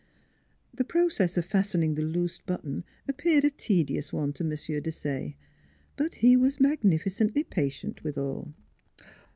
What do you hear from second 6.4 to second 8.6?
magnificently patient withal.